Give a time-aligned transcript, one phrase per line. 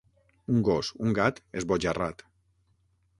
[0.53, 2.25] Un gos, un gat, esbojarrat.